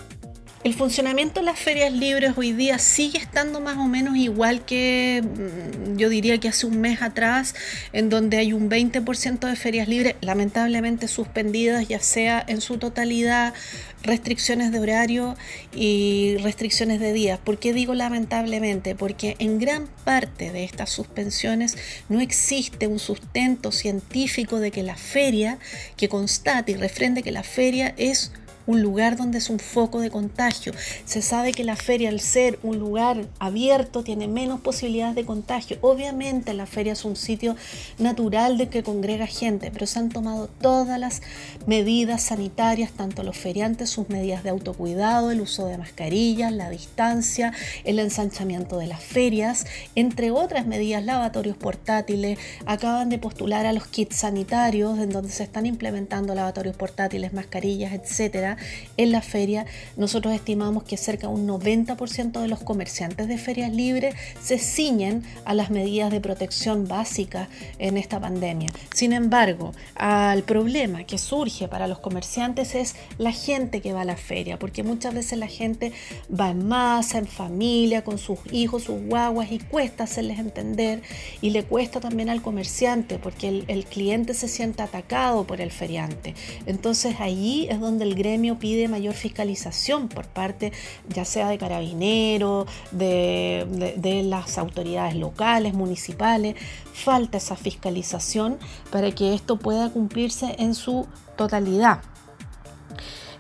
El 0.66 0.74
funcionamiento 0.74 1.42
de 1.42 1.46
las 1.46 1.60
ferias 1.60 1.94
libres 1.94 2.34
hoy 2.38 2.52
día 2.52 2.80
sigue 2.80 3.20
estando 3.20 3.62
más 3.62 3.78
o 3.78 3.86
menos 3.86 4.18
igual 4.18 4.66
que 4.66 5.22
mm, 5.24 5.98
yo 5.98 6.10
diría 6.10 6.40
que 6.40 6.48
hace 6.48 6.66
un 6.66 6.82
mes 6.82 7.04
atrás, 7.04 7.54
en 7.94 8.10
donde 8.10 8.38
hay 8.38 8.52
un 8.52 8.68
20% 8.68 9.48
de 9.48 9.56
ferias 9.56 9.88
libres 9.88 10.16
lamentablemente 10.22 11.08
suspendidas, 11.08 11.88
ya 11.88 12.00
sea 12.00 12.44
en 12.48 12.62
su 12.62 12.80
totalidad, 12.80 13.54
restricciones 14.02 14.72
de 14.72 14.80
horario 14.80 15.36
y 15.72 16.38
restricciones 16.38 17.00
de 17.00 17.14
días. 17.14 17.38
¿Por 17.38 17.60
qué 17.60 17.72
digo 17.72 17.94
lamentablemente? 17.94 18.96
Porque 18.96 19.36
en 19.38 19.60
gran 19.60 19.88
parte 20.04 20.52
de 20.52 20.64
estas 20.64 20.90
suspensiones 20.90 21.78
no 22.10 22.22
existe 22.22 22.88
un 22.88 22.98
sustento 22.98 23.72
científico 23.72 24.60
de 24.60 24.72
que 24.72 24.82
la 24.82 24.96
feria, 24.96 25.60
que 25.96 26.10
constate 26.10 26.72
y 26.72 26.76
refrende 26.76 27.22
que 27.22 27.32
la 27.32 27.44
feria 27.44 27.94
es 27.98 28.32
un 28.68 28.82
lugar 28.82 29.18
donde 29.18 29.38
es 29.38 29.50
un 29.50 29.60
foco 29.60 30.00
de 30.00 30.10
contagio. 30.10 30.74
Se 31.06 31.22
sabe 31.22 31.54
que 31.54 31.64
la 31.64 31.76
feria, 31.76 32.10
al 32.10 32.20
ser 32.20 32.60
un 32.64 32.80
lugar 32.80 33.26
abierto, 33.40 34.04
tiene 34.04 34.28
menos 34.28 34.62
posibilidades 34.62 35.16
de 35.16 35.26
contagio. 35.26 35.78
Obviamente 35.82 36.54
la 36.54 36.66
feria 36.66 36.94
es 36.94 37.06
un 37.06 37.16
sitio 37.16 37.56
natural 38.00 38.58
de 38.58 38.70
que 38.70 38.84
congrega 38.84 39.28
gente, 39.28 39.72
pero 39.72 39.86
se 39.86 40.00
han 40.00 40.10
tomado 40.10 40.48
todas 40.48 41.00
las 41.00 41.22
medidas 41.66 42.24
sanitarias, 42.24 42.92
tanto 42.92 43.24
los 43.24 43.38
feriantes, 43.38 43.90
sus 43.90 44.10
medidas 44.10 44.44
de 44.44 44.50
autocuidado, 44.50 45.32
el 45.32 45.42
uso 45.42 45.68
de 45.68 45.78
mascarillas, 45.78 46.52
la 46.52 46.70
distancia, 46.70 47.54
el 47.84 48.00
ensanchamiento 48.00 48.78
de 48.78 48.88
las 48.88 49.04
ferias, 49.04 49.66
entre 49.96 50.32
otras 50.32 50.66
medidas, 50.66 51.04
lavatorios 51.04 51.58
portátiles. 51.58 52.40
Acaban 52.66 53.10
de 53.10 53.20
postular 53.20 53.66
a 53.66 53.74
los 53.74 53.88
kits 53.88 54.18
sanitarios, 54.18 55.00
en 55.00 55.10
donde 55.10 55.32
se 55.32 55.44
están 55.44 55.66
implementando 55.66 56.36
lavatorios 56.36 56.76
portátiles, 56.76 57.34
mascarillas, 57.34 57.94
etcétera 57.94 58.55
en 58.98 59.12
la 59.12 59.22
feria, 59.22 59.66
nosotros 59.98 60.34
estimamos 60.34 60.84
que 60.84 60.98
cerca 60.98 61.28
de 61.28 61.34
un 61.34 61.48
90% 61.48 62.42
de 62.42 62.48
los 62.48 62.60
comerciantes 62.64 63.28
de 63.28 63.38
ferias 63.38 63.72
libres 63.72 64.16
se 64.42 64.58
ciñen 64.58 65.24
a 65.46 65.54
las 65.54 65.70
medidas 65.70 66.12
de 66.12 66.22
protección 66.22 66.88
básicas 66.88 67.48
en 67.80 67.98
esta 67.98 68.20
pandemia. 68.20 68.72
Sin 68.94 69.14
embargo, 69.14 69.74
el 70.00 70.44
problema 70.44 71.04
que 71.04 71.18
surge 71.18 71.68
para 71.68 71.88
los 71.88 72.00
comerciantes 72.00 72.76
es 72.76 72.96
la 73.18 73.32
gente 73.32 73.82
que 73.82 73.94
va 73.94 74.02
a 74.02 74.06
la 74.06 74.18
feria, 74.18 74.60
porque 74.60 74.84
muchas 74.84 75.14
veces 75.14 75.40
la 75.40 75.48
gente 75.48 75.92
va 76.30 76.52
en 76.52 76.68
masa, 76.68 77.18
en 77.18 77.28
familia, 77.28 78.04
con 78.04 78.18
sus 78.18 78.40
hijos, 78.52 78.84
sus 78.84 79.02
guaguas 79.02 79.52
y 79.52 79.60
cuesta 79.60 80.04
hacerles 80.04 80.40
entender 80.40 81.02
y 81.42 81.50
le 81.50 81.64
cuesta 81.64 82.00
también 82.00 82.30
al 82.30 82.42
comerciante 82.42 83.20
porque 83.20 83.48
el, 83.48 83.66
el 83.68 83.86
cliente 83.86 84.34
se 84.34 84.48
siente 84.48 84.84
atacado 84.84 85.46
por 85.46 85.62
el 85.62 85.72
feriante. 85.72 86.36
Entonces 86.66 87.16
allí 87.20 87.68
es 87.70 87.80
donde 87.80 88.06
el 88.06 88.16
gremio 88.16 88.45
pide 88.54 88.88
mayor 88.88 89.16
fiscalización 89.16 90.08
por 90.08 90.28
parte 90.28 90.72
ya 91.10 91.26
sea 91.26 91.50
de 91.50 91.58
carabineros, 91.58 92.68
de, 92.92 94.22
las 94.26 94.58
autoridades 94.58 95.16
locales, 95.16 95.74
municipales. 95.74 96.56
Falta 96.94 97.38
esa 97.38 97.56
fiscalización 97.56 98.58
para 98.92 99.12
que 99.12 99.34
esto 99.34 99.58
pueda 99.58 99.90
cumplirse 99.90 100.56
en 100.60 100.76
su 100.76 101.08
totalidad. 101.36 102.02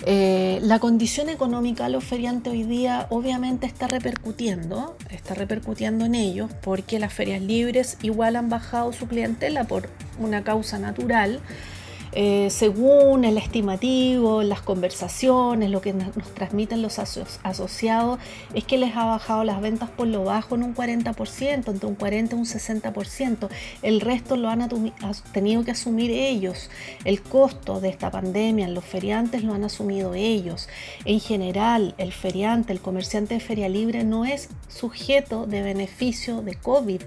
Eh, 0.07 0.59
la 0.61 0.79
condición 0.79 1.29
económica 1.29 1.85
de 1.85 1.89
los 1.89 2.03
feriantes 2.03 2.51
hoy 2.51 2.63
día 2.63 3.07
obviamente 3.09 3.65
está 3.65 3.87
repercutiendo, 3.87 4.95
está 5.09 5.33
repercutiendo 5.33 6.05
en 6.05 6.15
ellos 6.15 6.51
porque 6.61 6.99
las 6.99 7.13
ferias 7.13 7.41
libres 7.41 7.97
igual 8.01 8.35
han 8.35 8.49
bajado 8.49 8.91
su 8.93 9.07
clientela 9.07 9.63
por 9.63 9.89
una 10.19 10.43
causa 10.43 10.77
natural 10.77 11.41
eh, 12.17 12.49
según 12.49 13.25
el 13.25 13.37
estimativo, 13.37 14.41
las 14.41 14.61
conversaciones, 14.61 15.69
lo 15.69 15.81
que 15.81 15.91
nos 15.91 16.13
transmiten 16.33 16.81
los 16.81 16.97
asociados, 16.97 18.19
es 18.53 18.63
que 18.63 18.77
les 18.77 18.95
ha 18.95 19.03
bajado 19.03 19.43
las 19.43 19.59
ventas 19.59 19.89
por 19.89 20.07
lo 20.07 20.23
bajo 20.23 20.55
en 20.55 20.63
un 20.63 20.73
40%, 20.73 21.67
entre 21.67 21.85
un 21.85 21.95
40 21.95 22.35
y 22.35 22.39
un 22.39 22.45
60%. 22.45 23.49
El 23.81 23.99
resto 23.99 24.37
lo 24.37 24.49
han 24.49 24.67
tenido 25.33 25.65
que 25.65 25.71
asumir 25.71 26.09
ellos. 26.09 26.69
El 27.03 27.21
costo 27.21 27.81
de 27.81 27.89
esta 27.89 28.11
pandemia 28.11 28.65
en 28.65 28.73
los 28.73 28.85
feriantes 28.85 29.43
lo 29.43 29.53
han 29.53 29.65
asumido 29.65 30.13
ellos. 30.13 30.69
En 31.03 31.19
general, 31.19 31.95
el 31.97 32.13
feriante, 32.13 32.71
el 32.71 32.79
comerciante 32.79 33.33
de 33.33 33.39
feria 33.41 33.67
libre 33.67 34.05
no 34.05 34.23
es 34.23 34.49
sujeto 34.69 35.47
de 35.47 35.61
beneficio 35.61 36.41
de 36.41 36.55
COVID 36.55 37.01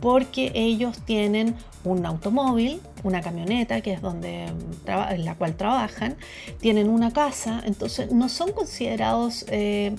porque 0.00 0.52
ellos 0.54 0.98
tienen 1.04 1.56
un 1.84 2.06
automóvil, 2.06 2.80
una 3.02 3.20
camioneta, 3.20 3.80
que 3.80 3.92
es 3.92 4.00
donde 4.00 4.46
en 4.86 5.24
la 5.24 5.34
cual 5.34 5.56
trabajan, 5.56 6.16
tienen 6.60 6.88
una 6.88 7.12
casa, 7.12 7.62
entonces 7.64 8.12
no 8.12 8.28
son 8.28 8.52
considerados 8.52 9.44
eh, 9.48 9.94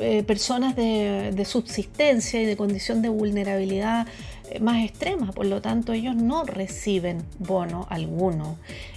eh, 0.00 0.24
personas 0.24 0.74
de, 0.74 1.44
subsistencia 1.44 2.42
y 2.42 2.46
de 2.46 2.56
condición 2.56 3.00
de 3.00 3.08
vulnerabilidad 3.08 4.08
eh, 4.50 4.58
más 4.58 4.84
extrema, 4.84 5.30
por 5.30 5.46
lo 5.46 5.60
tanto 5.60 5.92
ellos 5.92 6.16
no 6.16 6.42
reciben 6.42 7.22
bono 7.38 7.86
alguno. 7.90 8.56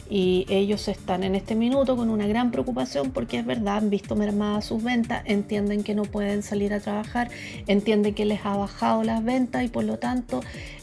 Y 0.10 0.46
ellos 0.50 0.88
están 0.88 1.24
en 1.24 1.36
este 1.36 1.54
minuto 1.54 1.98
con 1.98 2.10
una 2.10 2.26
gran 2.26 2.50
preocupación 2.50 3.12
porque 3.12 3.38
es 3.38 3.46
verdad, 3.46 3.78
han 3.78 3.90
visto 3.90 4.16
mermadas 4.16 4.66
sus 4.66 4.82
ventas, 4.82 5.22
entienden 5.26 5.84
que 5.84 5.94
no 5.94 6.04
pueden 6.04 6.42
salir 6.42 6.74
a 6.74 6.80
trabajar, 6.80 7.30
entienden 7.68 8.16
que 8.16 8.26
les 8.26 8.44
ha 8.46 8.56
bajado 8.56 9.04
las 9.04 9.24
ventas 9.24 9.66
y 9.66 9.68
por 9.68 9.84
lo 9.84 10.00
tanto 10.00 10.40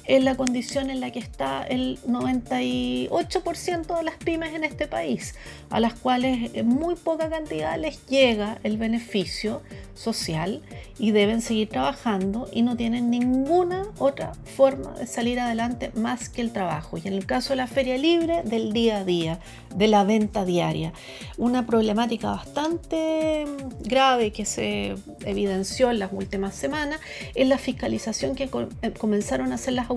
es 0.07 0.23
la 0.23 0.37
condición 0.37 0.91
en 0.91 1.01
la 1.01 1.11
que 1.11 1.19
está 1.19 1.63
el 1.63 1.99
98% 2.07 3.97
de 3.97 4.03
las 4.03 4.17
pymes 4.17 4.55
en 4.55 4.65
este 4.65 4.87
país, 4.87 5.35
a 5.71 5.81
las 5.81 5.95
cuales 5.95 6.51
en 6.55 6.67
muy 6.67 6.95
poca 6.95 7.29
cantidad 7.29 7.79
les 7.79 8.07
llega 8.07 8.59
el 8.63 8.77
beneficio 8.77 9.63
social 9.95 10.63
y 10.99 11.13
deben 11.13 11.41
seguir 11.41 11.69
trabajando 11.69 12.49
y 12.53 12.63
no 12.63 12.77
tienen 12.77 13.11
ninguna 13.11 13.87
otra 13.99 14.33
forma 14.57 14.93
de 14.93 15.07
salir 15.07 15.41
adelante 15.41 15.91
más 15.95 16.29
que 16.29 16.41
el 16.41 16.53
trabajo. 16.53 16.99
Y 16.99 17.07
en 17.09 17.15
el 17.15 17.27
caso 17.27 17.51
de 17.51 17.57
la 17.57 17.67
feria 17.67 17.97
libre, 17.99 18.43
del 18.43 18.73
día 18.73 18.99
a 18.99 19.05
día, 19.05 19.41
de 19.75 19.89
la 19.89 20.05
venta 20.05 20.45
diaria. 20.45 20.93
Una 21.37 21.67
problemática 21.67 22.31
bastante 22.31 23.45
grave 23.81 24.31
que 24.31 24.45
se 24.45 24.95
evidenció 25.25 25.91
en 25.91 25.99
las 25.99 26.13
últimas 26.13 26.55
semanas 26.55 27.01
es 27.35 27.49
la 27.49 27.59
fiscalización 27.59 28.35
que 28.35 28.49
eh, 28.83 28.93
comenzaron 28.93 29.53
a 29.53 29.57
hacer 29.57 29.75
las 29.75 29.91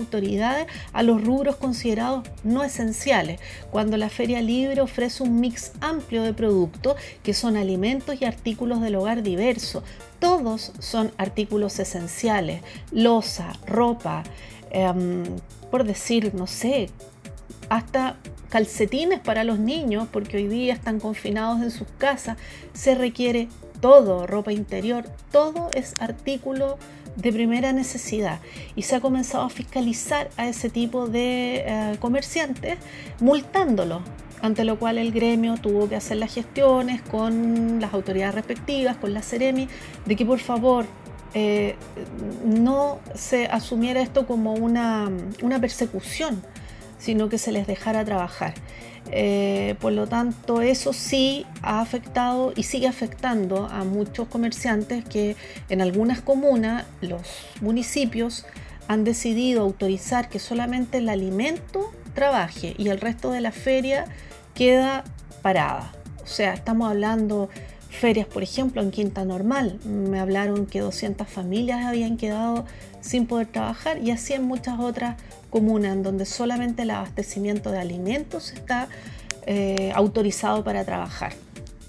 a 0.92 1.02
los 1.02 1.24
rubros 1.24 1.56
considerados 1.56 2.28
no 2.44 2.62
esenciales, 2.62 3.40
cuando 3.70 3.96
la 3.96 4.08
feria 4.08 4.40
libre 4.42 4.80
ofrece 4.80 5.22
un 5.22 5.40
mix 5.40 5.72
amplio 5.80 6.22
de 6.22 6.32
productos 6.32 6.96
que 7.22 7.34
son 7.34 7.56
alimentos 7.56 8.20
y 8.20 8.24
artículos 8.24 8.80
del 8.80 8.96
hogar 8.96 9.22
diversos. 9.22 9.82
Todos 10.20 10.72
son 10.78 11.12
artículos 11.16 11.78
esenciales, 11.78 12.62
losa, 12.92 13.52
ropa, 13.66 14.24
em, 14.70 15.24
por 15.70 15.84
decir, 15.84 16.34
no 16.34 16.46
sé, 16.46 16.90
hasta 17.68 18.16
calcetines 18.48 19.20
para 19.20 19.44
los 19.44 19.58
niños, 19.58 20.08
porque 20.12 20.38
hoy 20.38 20.48
día 20.48 20.72
están 20.72 21.00
confinados 21.00 21.62
en 21.62 21.70
sus 21.70 21.88
casas, 21.98 22.36
se 22.72 22.94
requiere 22.94 23.48
todo, 23.80 24.26
ropa 24.26 24.52
interior, 24.52 25.04
todo 25.30 25.70
es 25.74 25.94
artículo 26.00 26.78
de 27.18 27.32
primera 27.32 27.72
necesidad 27.72 28.40
y 28.76 28.82
se 28.82 28.96
ha 28.96 29.00
comenzado 29.00 29.44
a 29.44 29.50
fiscalizar 29.50 30.30
a 30.36 30.48
ese 30.48 30.70
tipo 30.70 31.08
de 31.08 31.64
eh, 31.66 31.96
comerciantes 31.98 32.78
multándolos 33.20 34.02
ante 34.40 34.64
lo 34.64 34.78
cual 34.78 34.98
el 34.98 35.10
gremio 35.10 35.56
tuvo 35.56 35.88
que 35.88 35.96
hacer 35.96 36.18
las 36.18 36.32
gestiones 36.32 37.02
con 37.02 37.80
las 37.80 37.92
autoridades 37.92 38.36
respectivas, 38.36 38.96
con 38.96 39.12
la 39.12 39.20
Ceremi, 39.20 39.68
de 40.06 40.14
que 40.14 40.24
por 40.24 40.38
favor 40.38 40.86
eh, 41.34 41.74
no 42.44 43.00
se 43.14 43.46
asumiera 43.46 44.00
esto 44.00 44.26
como 44.26 44.54
una, 44.54 45.10
persecución, 45.60 46.40
sino 46.98 47.28
que 47.28 47.38
se 47.38 47.52
les 47.52 47.66
dejara 47.66 48.04
trabajar. 48.04 48.54
Eh, 49.10 49.76
por 49.80 49.92
lo 49.92 50.06
tanto, 50.06 50.60
eso 50.60 50.92
sí 50.92 51.46
ha 51.62 51.80
afectado 51.80 52.52
y 52.54 52.64
sigue 52.64 52.86
afectando 52.86 53.66
a 53.66 53.84
muchos 53.84 54.28
comerciantes 54.28 55.04
que 55.04 55.36
en 55.68 55.80
algunas 55.80 56.20
comunas, 56.20 56.84
los 57.00 57.22
municipios, 57.60 58.44
han 58.88 59.04
decidido 59.04 59.62
autorizar 59.62 60.28
que 60.28 60.38
solamente 60.38 60.98
el 60.98 61.08
alimento 61.08 61.92
trabaje 62.14 62.74
y 62.78 62.88
el 62.88 63.00
resto 63.00 63.30
de 63.30 63.40
la 63.40 63.52
feria 63.52 64.06
queda 64.54 65.04
parada. 65.42 65.92
O 66.22 66.26
sea, 66.26 66.54
estamos 66.54 66.90
hablando 66.90 67.48
ferias, 67.90 68.26
por 68.26 68.42
ejemplo, 68.42 68.82
en 68.82 68.90
Quinta 68.90 69.24
Normal. 69.24 69.78
Me 69.84 70.20
hablaron 70.20 70.66
que 70.66 70.80
200 70.80 71.28
familias 71.28 71.84
habían 71.84 72.16
quedado 72.16 72.64
sin 73.00 73.26
poder 73.26 73.46
trabajar 73.48 74.02
y 74.02 74.10
así 74.10 74.34
en 74.34 74.42
muchas 74.44 74.78
otras 74.78 75.16
comunas 75.50 75.94
en 75.94 76.02
donde 76.02 76.24
solamente 76.24 76.82
el 76.82 76.90
abastecimiento 76.90 77.70
de 77.70 77.78
alimentos 77.78 78.52
está 78.52 78.88
eh, 79.46 79.92
autorizado 79.94 80.62
para 80.62 80.84
trabajar. 80.84 81.32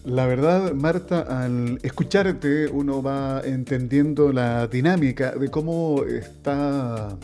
La 0.05 0.25
verdad, 0.25 0.71
Marta, 0.73 1.21
al 1.43 1.77
escucharte 1.83 2.67
uno 2.67 3.03
va 3.03 3.41
entendiendo 3.43 4.31
la 4.31 4.67
dinámica 4.67 5.31
de 5.31 5.49
cómo 5.49 6.05
está 6.05 7.17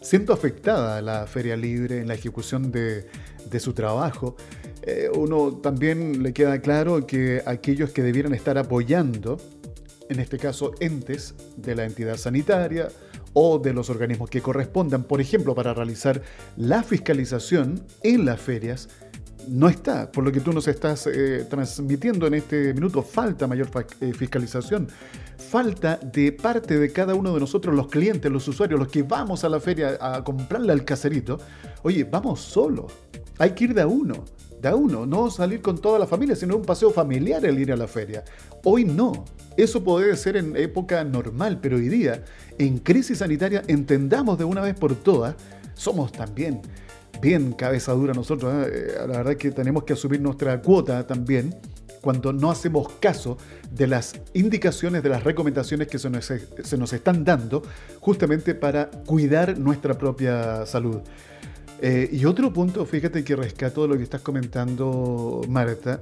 siendo 0.00 0.32
afectada 0.32 1.02
la 1.02 1.26
feria 1.26 1.56
libre 1.56 2.00
en 2.00 2.08
la 2.08 2.14
ejecución 2.14 2.72
de, 2.72 3.06
de 3.50 3.60
su 3.60 3.74
trabajo. 3.74 4.36
Eh, 4.86 5.10
uno 5.12 5.56
también 5.56 6.22
le 6.22 6.32
queda 6.32 6.60
claro 6.60 7.08
que 7.08 7.42
aquellos 7.44 7.90
que 7.90 8.04
debieran 8.04 8.32
estar 8.34 8.56
apoyando, 8.56 9.36
en 10.08 10.20
este 10.20 10.38
caso 10.38 10.74
entes 10.78 11.34
de 11.56 11.74
la 11.74 11.84
entidad 11.84 12.16
sanitaria 12.16 12.88
o 13.32 13.58
de 13.58 13.74
los 13.74 13.90
organismos 13.90 14.30
que 14.30 14.40
correspondan, 14.40 15.02
por 15.02 15.20
ejemplo, 15.20 15.56
para 15.56 15.74
realizar 15.74 16.22
la 16.56 16.84
fiscalización 16.84 17.82
en 18.04 18.24
las 18.24 18.40
ferias, 18.40 18.88
no 19.48 19.68
está. 19.68 20.12
Por 20.12 20.22
lo 20.22 20.30
que 20.30 20.40
tú 20.40 20.52
nos 20.52 20.68
estás 20.68 21.08
eh, 21.08 21.44
transmitiendo 21.50 22.28
en 22.28 22.34
este 22.34 22.72
minuto, 22.72 23.02
falta 23.02 23.48
mayor 23.48 23.68
eh, 24.00 24.12
fiscalización. 24.12 24.86
Falta 25.36 25.96
de 25.96 26.30
parte 26.30 26.78
de 26.78 26.92
cada 26.92 27.14
uno 27.14 27.34
de 27.34 27.40
nosotros, 27.40 27.74
los 27.74 27.88
clientes, 27.88 28.30
los 28.30 28.46
usuarios, 28.46 28.78
los 28.78 28.88
que 28.88 29.02
vamos 29.02 29.42
a 29.42 29.48
la 29.48 29.58
feria 29.58 29.98
a 30.00 30.22
comprarle 30.22 30.72
al 30.72 30.84
caserito. 30.84 31.38
Oye, 31.82 32.04
vamos 32.04 32.40
solo. 32.40 32.86
Hay 33.38 33.50
que 33.50 33.64
ir 33.64 33.74
de 33.74 33.84
uno 33.84 34.24
de 34.60 34.74
uno, 34.74 35.06
no 35.06 35.30
salir 35.30 35.60
con 35.60 35.78
toda 35.78 35.98
la 35.98 36.06
familia, 36.06 36.36
sino 36.36 36.56
un 36.56 36.64
paseo 36.64 36.90
familiar 36.90 37.44
el 37.44 37.58
ir 37.58 37.72
a 37.72 37.76
la 37.76 37.86
feria. 37.86 38.24
Hoy 38.64 38.84
no. 38.84 39.24
Eso 39.56 39.82
puede 39.82 40.16
ser 40.16 40.36
en 40.36 40.56
época 40.56 41.02
normal, 41.04 41.58
pero 41.60 41.76
hoy 41.76 41.88
día, 41.88 42.24
en 42.58 42.78
crisis 42.78 43.18
sanitaria, 43.18 43.62
entendamos 43.68 44.38
de 44.38 44.44
una 44.44 44.60
vez 44.60 44.74
por 44.74 44.94
todas, 44.94 45.34
somos 45.74 46.12
también 46.12 46.60
bien 47.20 47.52
cabeza 47.52 47.92
dura 47.92 48.12
nosotros. 48.12 48.66
¿eh? 48.66 48.70
Eh, 48.72 48.94
la 49.08 49.18
verdad 49.18 49.36
que 49.36 49.50
tenemos 49.50 49.84
que 49.84 49.94
asumir 49.94 50.20
nuestra 50.20 50.60
cuota 50.60 51.06
también 51.06 51.54
cuando 52.00 52.32
no 52.32 52.50
hacemos 52.50 52.88
caso 53.00 53.36
de 53.70 53.86
las 53.86 54.14
indicaciones, 54.32 55.02
de 55.02 55.08
las 55.08 55.24
recomendaciones 55.24 55.88
que 55.88 55.98
se 55.98 56.08
nos, 56.08 56.24
se 56.24 56.78
nos 56.78 56.92
están 56.92 57.24
dando 57.24 57.62
justamente 57.98 58.54
para 58.54 58.90
cuidar 58.90 59.58
nuestra 59.58 59.98
propia 59.98 60.64
salud. 60.66 61.00
Eh, 61.80 62.08
y 62.12 62.24
otro 62.24 62.52
punto, 62.52 62.84
fíjate 62.86 63.22
que 63.24 63.36
rescato 63.36 63.86
lo 63.86 63.96
que 63.96 64.02
estás 64.02 64.22
comentando, 64.22 65.42
Marta, 65.48 66.00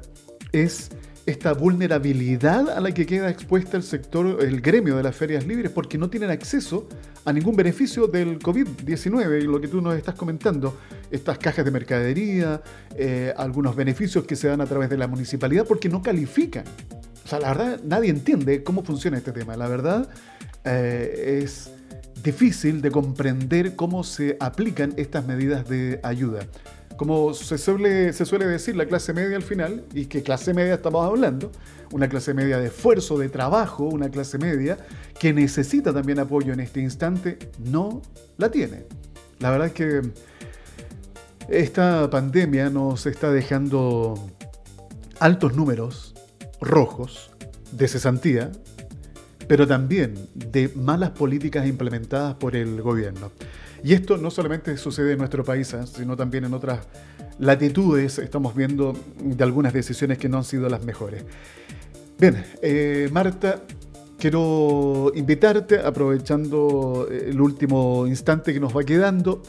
es 0.52 0.90
esta 1.26 1.54
vulnerabilidad 1.54 2.69
a 2.71 2.81
la 2.81 2.93
que 2.93 3.07
queda 3.07 3.31
expuesta 3.31 3.76
el 3.76 3.83
sector, 3.83 4.43
el 4.43 4.61
gremio 4.61 4.97
de 4.97 5.02
las 5.02 5.16
ferias 5.16 5.47
libres, 5.47 5.71
porque 5.71 5.97
no 5.97 6.11
tienen 6.11 6.31
acceso 6.31 6.87
a 7.25 7.33
ningún 7.33 7.57
beneficio 7.57 8.07
del 8.07 8.38
COVID-19, 8.38 9.43
y 9.43 9.47
lo 9.47 9.61
que 9.61 9.69
tú 9.69 9.81
nos 9.81 9.97
estás 9.97 10.14
comentando, 10.14 10.76
estas 11.11 11.38
cajas 11.38 11.64
de 11.64 11.71
mercadería, 11.71 12.62
eh, 12.95 13.33
algunos 13.37 13.75
beneficios 13.75 14.25
que 14.25 14.37
se 14.37 14.49
dan 14.49 14.61
a 14.61 14.66
través 14.66 14.90
de 14.90 14.99
la 14.99 15.07
municipalidad, 15.07 15.66
porque 15.66 15.88
no 15.88 16.02
califican. 16.02 16.64
O 17.25 17.28
sea, 17.28 17.40
la 17.40 17.49
verdad, 17.49 17.81
nadie 17.85 18.11
entiende 18.11 18.63
cómo 18.63 18.84
funciona 18.84 19.17
este 19.17 19.32
tema. 19.32 19.56
La 19.56 19.67
verdad 19.67 20.08
eh, 20.65 21.41
es 21.43 21.71
difícil 22.25 22.82
de 22.82 22.91
comprender 22.91 23.76
cómo 23.76 24.02
se 24.02 24.37
aplican 24.41 24.95
estas 24.97 25.26
medidas 25.26 25.69
de 25.69 26.00
ayuda. 26.02 26.47
Como 26.97 27.34
se 27.34 27.58
suele, 27.58 28.13
se 28.13 28.25
suele 28.25 28.47
decir, 28.47 28.75
la 28.76 28.87
clase 28.87 29.13
media 29.13 29.37
al 29.37 29.43
final, 29.43 29.84
y 29.93 30.06
que 30.06 30.23
clase 30.23 30.54
media 30.54 30.75
estamos 30.75 31.04
hablando, 31.06 31.52
una 31.93 32.08
clase 32.08 32.34
media 32.34 32.58
de 32.58 32.69
esfuerzo, 32.69 33.19
de 33.19 33.28
trabajo, 33.28 33.84
una 33.84 34.08
clase 34.08 34.39
media 34.39 34.78
que 35.21 35.32
necesita 35.32 35.93
también 35.93 36.19
apoyo 36.19 36.52
en 36.52 36.60
este 36.60 36.80
instante, 36.80 37.39
no 37.58 38.00
la 38.39 38.50
tiene. 38.50 38.84
La 39.39 39.50
verdad 39.50 39.69
es 39.69 39.73
que 39.75 40.02
esta 41.49 42.08
pandemia 42.08 42.71
nos 42.71 43.06
está 43.06 43.30
dejando 43.30 44.15
altos 45.21 45.54
números 45.54 46.15
rojos 46.60 47.30
de 47.73 47.89
cesantía, 47.89 48.50
pero 49.47 49.67
también 49.67 50.15
de 50.35 50.71
malas 50.75 51.11
políticas 51.11 51.67
implementadas 51.67 52.35
por 52.35 52.57
el 52.57 52.80
gobierno. 52.83 53.30
Y 53.83 53.93
esto 53.93 54.17
no 54.17 54.30
solamente 54.30 54.76
sucede 54.76 55.13
en 55.13 55.19
nuestro 55.19 55.45
país, 55.45 55.73
¿eh? 55.75 55.87
sino 55.87 56.17
también 56.17 56.45
en 56.45 56.54
otras 56.54 56.80
latitudes 57.39 58.19
estamos 58.19 58.54
viendo 58.54 58.97
de 59.19 59.45
algunas 59.45 59.73
decisiones 59.73 60.19
que 60.19 60.28
no 60.28 60.39
han 60.39 60.45
sido 60.45 60.69
las 60.69 60.83
mejores. 60.85 61.25
Bien, 62.19 62.43
eh, 62.63 63.09
Marta, 63.13 63.61
quiero 64.19 65.13
invitarte, 65.15 65.80
aprovechando 65.80 67.09
el 67.11 67.39
último 67.41 68.07
instante 68.07 68.54
que 68.54 68.61
nos 68.61 68.75
va 68.75 68.85
quedando, 68.85 69.43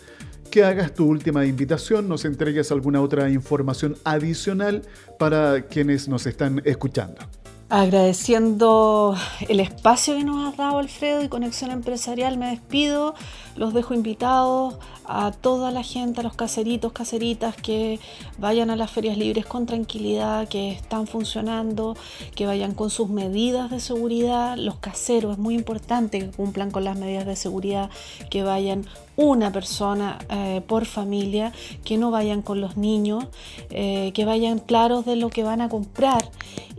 que 0.52 0.64
hagas 0.64 0.94
tu 0.94 1.06
última 1.06 1.46
invitación, 1.46 2.10
nos 2.10 2.26
entregues 2.26 2.72
alguna 2.72 3.02
otra 3.02 3.30
información 3.30 3.96
adicional 4.04 4.82
para 5.20 5.62
quienes 5.68 6.08
nos 6.08 6.26
están 6.26 6.62
escuchando. 6.66 7.22
Agradeciendo 7.68 9.16
el 9.50 9.60
espacio 9.60 10.16
que 10.16 10.24
nos 10.24 10.48
has 10.48 10.56
dado, 10.56 10.78
Alfredo, 10.78 11.24
y 11.24 11.30
Conexión 11.30 11.72
Empresarial, 11.72 12.38
me 12.38 12.52
despido. 12.52 13.16
Los 13.56 13.74
dejo 13.74 13.96
invitados 13.96 14.76
a 15.04 15.32
toda 15.32 15.72
la 15.72 15.82
gente, 15.82 16.20
a 16.20 16.24
los 16.24 16.36
caseritos, 16.36 16.92
caseritas, 16.92 17.56
que 17.56 18.00
vayan 18.38 18.70
a 18.70 18.76
las 18.76 18.92
ferias 18.92 19.18
libres 19.18 19.48
con 19.48 19.66
tranquilidad, 19.66 20.48
que 20.48 20.70
están 20.70 21.08
funcionando, 21.08 21.98
que 22.36 22.46
vayan 22.46 22.76
con 22.76 22.92
sus 22.92 23.10
medidas 23.10 23.72
de 23.72 23.80
seguridad. 23.80 24.58
Los 24.58 24.76
caseros, 24.76 25.32
es 25.32 25.40
muy 25.40 25.56
importante 25.56 26.20
que 26.20 26.30
cumplan 26.30 26.70
con 26.70 26.84
las 26.84 27.00
medidas 27.00 27.26
de 27.26 27.36
seguridad, 27.36 27.90
que 28.30 28.44
vayan 28.44 28.86
una 29.16 29.52
persona 29.52 30.20
eh, 30.30 30.62
por 30.68 30.86
familia, 30.86 31.52
que 31.84 31.98
no 31.98 32.12
vayan 32.12 32.44
con 32.44 32.62
los 32.62 32.78
niños, 32.78 33.26
eh, 33.72 34.12
que 34.14 34.24
vayan 34.24 34.60
claros 34.60 35.04
de 35.06 35.16
lo 35.16 35.30
que 35.32 35.42
van 35.42 35.62
a 35.62 35.70
comprar 35.70 36.30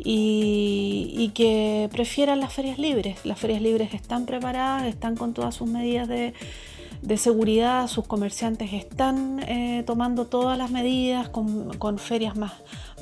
y, 0.08 1.32
que 1.34 1.88
prefieran 1.90 2.40
las 2.40 2.52
ferias 2.52 2.78
libres. 2.78 3.24
Las 3.24 3.38
ferias 3.38 3.60
libres 3.60 3.92
están 3.92 4.24
preparadas, 4.24 4.84
están 4.84 5.16
con 5.16 5.34
todas 5.34 5.54
sus 5.54 5.68
medidas 5.68 6.06
de, 6.08 6.32
seguridad, 7.16 7.88
sus 7.88 8.06
comerciantes 8.06 8.72
están 8.72 9.40
eh, 9.48 9.82
tomando 9.86 10.26
todas 10.26 10.56
las 10.58 10.70
medidas 10.70 11.28
con 11.28 11.98
ferias 11.98 12.36
más 12.36 12.52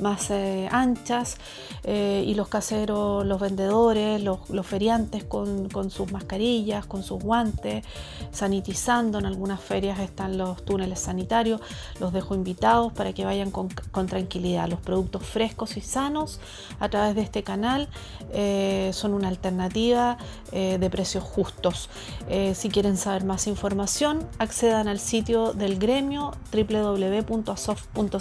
más 0.00 0.30
eh, 0.30 0.68
anchas 0.70 1.36
eh, 1.84 2.24
y 2.26 2.34
los 2.34 2.48
caseros, 2.48 3.24
los 3.26 3.40
vendedores, 3.40 4.20
los, 4.22 4.40
feriantes 4.66 5.24
con, 5.24 5.68
sus 5.90 6.10
mascarillas, 6.12 6.86
con 6.86 7.02
sus 7.02 7.22
guantes, 7.22 7.84
sanitizando. 8.32 9.18
En 9.18 9.26
algunas 9.26 9.60
ferias 9.60 9.98
están 10.00 10.38
los 10.38 10.64
túneles 10.64 11.00
sanitarios. 11.00 11.60
Los 12.00 12.12
dejo 12.12 12.34
invitados 12.34 12.92
para 12.92 13.12
que 13.12 13.24
vayan 13.24 13.50
con, 13.50 13.68
tranquilidad. 13.68 14.68
Los 14.68 14.80
productos 14.80 15.22
frescos 15.22 15.76
y 15.76 15.80
sanos 15.80 16.40
a 16.80 16.88
través 16.88 17.14
de 17.14 17.22
este 17.22 17.42
canal 17.42 17.88
eh, 18.32 18.90
son 18.92 19.14
una 19.14 19.28
alternativa 19.28 20.18
de 20.52 20.90
precios 20.90 21.24
justos. 21.24 21.88
si 22.54 22.68
quieren 22.68 22.96
saber 22.96 23.24
más 23.24 23.48
información, 23.48 24.26
accedan 24.38 24.86
al 24.86 25.00
sitio 25.00 25.52
del 25.52 25.78
gremio 25.78 26.32
www.asof.cl. 26.52 28.14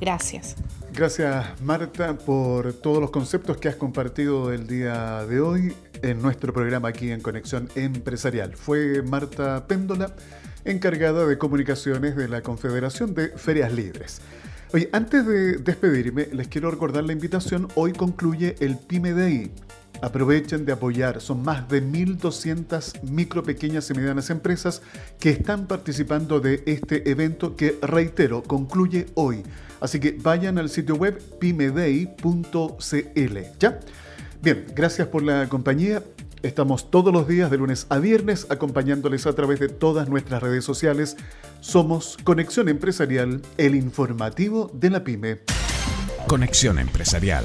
Gracias. 0.00 0.56
Gracias 0.98 1.60
Marta 1.62 2.18
por 2.18 2.72
todos 2.72 3.00
los 3.00 3.12
conceptos 3.12 3.58
que 3.58 3.68
has 3.68 3.76
compartido 3.76 4.52
el 4.52 4.66
día 4.66 5.24
de 5.26 5.40
hoy 5.40 5.72
en 6.02 6.20
nuestro 6.20 6.52
programa 6.52 6.88
aquí 6.88 7.12
en 7.12 7.20
Conexión 7.20 7.68
Empresarial. 7.76 8.56
Fue 8.56 9.00
Marta 9.02 9.68
Péndola, 9.68 10.16
encargada 10.64 11.24
de 11.24 11.38
comunicaciones 11.38 12.16
de 12.16 12.26
la 12.26 12.42
Confederación 12.42 13.14
de 13.14 13.28
Ferias 13.28 13.72
Libres. 13.72 14.20
Oye, 14.72 14.88
antes 14.90 15.24
de 15.24 15.58
despedirme, 15.58 16.30
les 16.32 16.48
quiero 16.48 16.68
recordar 16.68 17.04
la 17.04 17.12
invitación. 17.12 17.68
Hoy 17.76 17.92
concluye 17.92 18.56
el 18.58 18.76
PyME 18.76 19.12
Day. 19.12 19.52
Aprovechen 20.02 20.64
de 20.64 20.72
apoyar. 20.72 21.20
Son 21.20 21.42
más 21.42 21.68
de 21.68 21.82
1.200 21.82 23.02
micro, 23.02 23.42
pequeñas 23.42 23.90
y 23.90 23.94
medianas 23.94 24.30
empresas 24.30 24.82
que 25.18 25.30
están 25.30 25.66
participando 25.66 26.40
de 26.40 26.62
este 26.66 27.10
evento 27.10 27.56
que, 27.56 27.78
reitero, 27.82 28.42
concluye 28.42 29.06
hoy. 29.14 29.42
Así 29.80 30.00
que 30.00 30.16
vayan 30.20 30.58
al 30.58 30.70
sitio 30.70 30.96
web 30.96 31.20
pymeday.cl. 31.38 32.18
¿Ya? 33.58 33.80
Bien, 34.40 34.66
gracias 34.74 35.08
por 35.08 35.22
la 35.22 35.48
compañía 35.48 36.02
Estamos 36.42 36.90
todos 36.90 37.12
los 37.12 37.26
días 37.26 37.50
de 37.50 37.58
lunes 37.58 37.86
a 37.88 37.98
viernes 37.98 38.46
acompañándoles 38.48 39.26
a 39.26 39.32
través 39.32 39.58
de 39.58 39.68
todas 39.68 40.08
nuestras 40.08 40.42
redes 40.42 40.64
sociales. 40.64 41.16
Somos 41.60 42.16
Conexión 42.22 42.68
Empresarial, 42.68 43.42
el 43.56 43.74
informativo 43.74 44.70
de 44.72 44.90
la 44.90 45.02
pyme. 45.02 45.40
Conexión 46.28 46.78
Empresarial 46.78 47.44